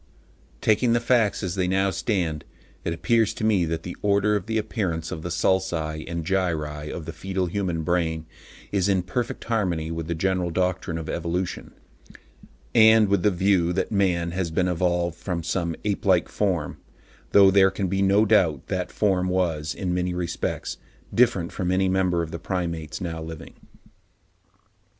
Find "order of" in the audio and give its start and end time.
4.01-4.47